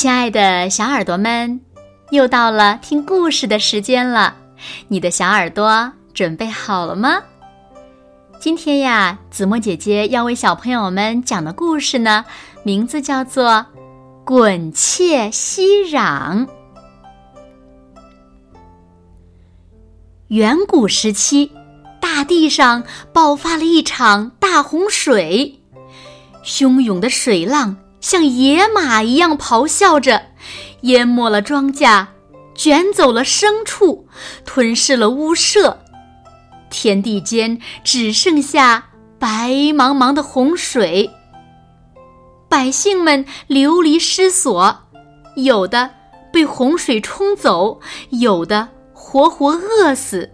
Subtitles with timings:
[0.00, 1.60] 亲爱的小耳朵们，
[2.08, 4.34] 又到了听故事的时间了。
[4.88, 7.22] 你的小耳朵准备好了吗？
[8.40, 12.24] 今天呀，子墨姐姐要为小朋友们讲的故事呢，
[12.62, 13.50] 名字叫做
[14.24, 16.46] 《滚切息壤》。
[20.28, 21.52] 远古时期，
[22.00, 22.82] 大地上
[23.12, 25.60] 爆发了一场大洪水，
[26.42, 27.76] 汹涌的水浪。
[28.00, 30.22] 像野马一样咆哮着，
[30.82, 32.06] 淹没了庄稼，
[32.54, 34.06] 卷走了牲畜，
[34.44, 35.80] 吞噬了屋舍，
[36.70, 41.10] 天地间只剩下白茫茫的洪水。
[42.48, 44.88] 百姓们流离失所，
[45.36, 45.90] 有的
[46.32, 50.30] 被洪水冲走，有的活活饿死。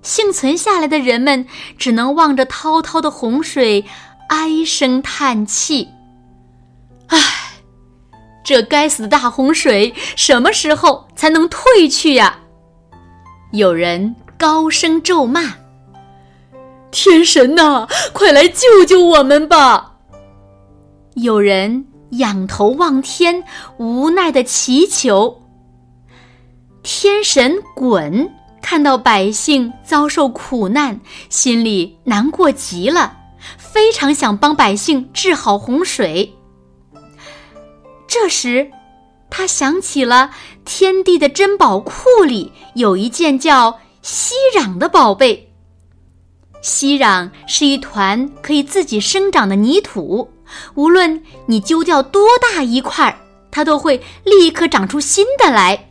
[0.00, 3.84] 幸存下来的人们只能望着滔滔的洪水，
[4.28, 5.88] 唉声叹气。
[8.48, 12.38] 这该死的大洪水什么时候才能退去呀？
[13.52, 15.56] 有人高声咒骂
[16.90, 19.96] ：“天神呐，快来救救我们吧！”
[21.16, 23.44] 有人仰头望天，
[23.76, 25.42] 无奈的祈求。
[26.82, 33.14] 天神滚看到百姓遭受苦难，心里难过极了，
[33.58, 36.34] 非常想帮百姓治好洪水。
[38.08, 38.70] 这时，
[39.28, 40.30] 他想起了
[40.64, 45.52] 天地的珍宝库里有一件叫息壤的宝贝。
[46.62, 50.30] 息壤是一团可以自己生长的泥土，
[50.74, 53.16] 无论你揪掉多大一块，
[53.50, 55.90] 它都会立刻长出新的来。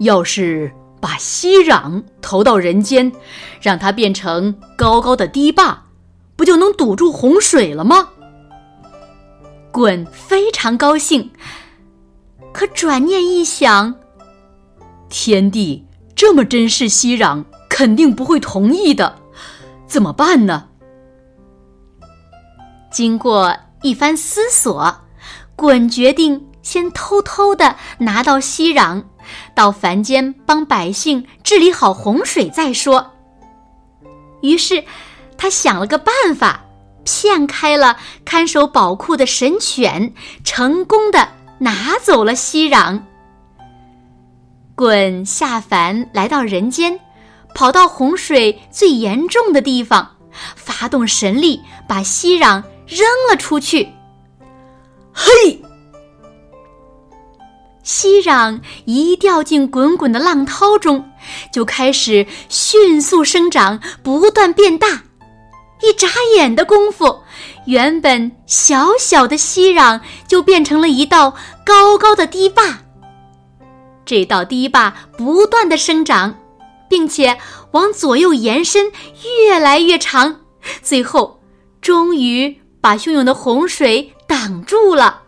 [0.00, 3.10] 要是把息壤投到人间，
[3.62, 5.86] 让它变成高高的堤坝，
[6.36, 8.10] 不就能堵住洪水了吗？
[9.76, 11.30] 鲧非常高兴，
[12.50, 13.94] 可转念一想，
[15.10, 19.18] 天帝这么珍视息壤，肯定不会同意的，
[19.86, 20.68] 怎么办呢？
[22.90, 25.02] 经过一番思索，
[25.58, 29.04] 鲧决定先偷偷的拿到息壤，
[29.54, 33.12] 到凡间帮百姓治理好洪水再说。
[34.40, 34.82] 于是，
[35.36, 36.62] 他想了个办法。
[37.06, 40.12] 骗开了看守宝库的神犬，
[40.44, 41.26] 成功的
[41.58, 43.00] 拿走了息壤。
[44.76, 47.00] 鲧下凡来到人间，
[47.54, 50.16] 跑到洪水最严重的地方，
[50.56, 53.88] 发动神力把息壤扔了出去。
[55.14, 55.62] 嘿！
[57.82, 61.08] 息壤一掉进滚滚的浪涛中，
[61.52, 65.04] 就开始迅速生长，不断变大。
[65.82, 67.22] 一眨眼的功夫，
[67.66, 72.80] 原本小小的溪壤就变成了一道高高的堤坝。
[74.04, 76.38] 这道堤坝不断的生长，
[76.88, 77.36] 并且
[77.72, 78.90] 往左右延伸，
[79.24, 80.42] 越来越长，
[80.82, 81.40] 最后
[81.80, 85.22] 终于把汹涌的洪水挡住了。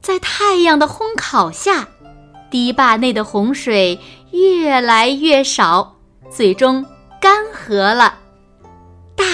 [0.00, 1.86] 在太阳的烘烤下，
[2.50, 5.96] 堤坝内的洪水越来越少，
[6.30, 6.84] 最终
[7.20, 8.18] 干涸了。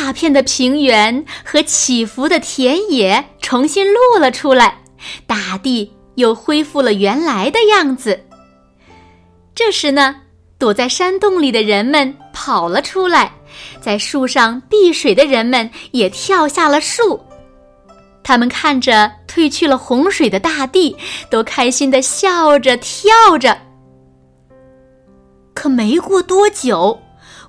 [0.05, 4.77] 大片的平原和起伏的田野重新露了出来，
[5.27, 8.23] 大地又恢复了原来的样子。
[9.55, 10.15] 这时呢，
[10.59, 13.33] 躲在山洞里的人们跑了出来，
[13.81, 17.19] 在树上避水的人们也跳下了树。
[18.23, 20.95] 他们看着退去了洪水的大地，
[21.31, 23.57] 都开心的笑着跳着。
[25.55, 27.01] 可没过多久，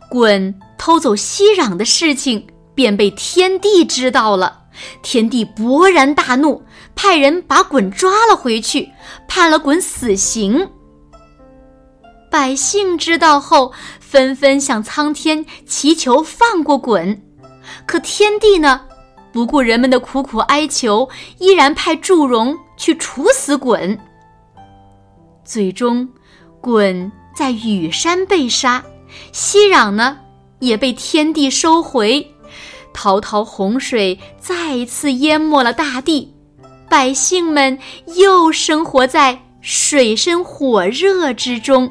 [0.09, 0.57] 滚。
[0.85, 4.65] 偷走息壤的事情便被天帝知道了，
[5.01, 6.61] 天帝勃然大怒，
[6.95, 8.91] 派人把鲧抓了回去，
[9.27, 10.69] 判了鲧死刑。
[12.29, 17.19] 百姓知道后，纷纷向苍天祈求放过鲧，
[17.87, 18.81] 可天帝呢，
[19.33, 23.97] 不顾人们的苦苦哀求，依然派祝融去处死鲧。
[25.43, 26.07] 最终，
[26.61, 28.85] 鲧在羽山被杀，
[29.31, 30.19] 息壤呢？
[30.65, 32.25] 也被天地收回，
[32.93, 36.33] 滔滔洪水再次淹没了大地，
[36.89, 37.77] 百姓们
[38.15, 41.89] 又生活在水深火热之中。